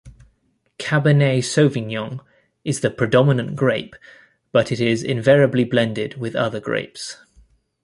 [0.79, 2.21] Cabernet Sauvignon
[2.63, 3.95] is the predominant grape,
[4.51, 7.17] but it is invariably blended with other grapes.